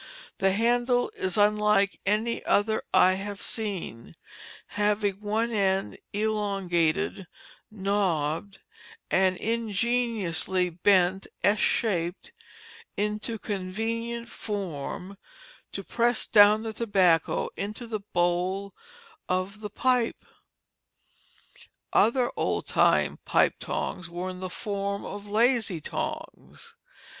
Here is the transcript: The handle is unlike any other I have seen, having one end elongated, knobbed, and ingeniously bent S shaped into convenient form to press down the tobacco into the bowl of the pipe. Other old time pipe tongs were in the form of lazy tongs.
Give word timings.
The 0.39 0.51
handle 0.53 1.11
is 1.15 1.37
unlike 1.37 1.99
any 2.07 2.43
other 2.43 2.81
I 2.91 3.11
have 3.13 3.39
seen, 3.39 4.15
having 4.69 5.19
one 5.21 5.51
end 5.51 5.99
elongated, 6.11 7.27
knobbed, 7.69 8.57
and 9.11 9.37
ingeniously 9.37 10.71
bent 10.71 11.27
S 11.43 11.59
shaped 11.59 12.31
into 12.97 13.37
convenient 13.37 14.27
form 14.27 15.19
to 15.71 15.83
press 15.83 16.25
down 16.25 16.63
the 16.63 16.73
tobacco 16.73 17.51
into 17.55 17.85
the 17.85 17.99
bowl 17.99 18.73
of 19.29 19.59
the 19.61 19.69
pipe. 19.69 20.25
Other 21.93 22.31
old 22.35 22.65
time 22.65 23.19
pipe 23.23 23.59
tongs 23.59 24.09
were 24.09 24.31
in 24.31 24.39
the 24.39 24.49
form 24.49 25.05
of 25.05 25.29
lazy 25.29 25.79
tongs. 25.79 26.73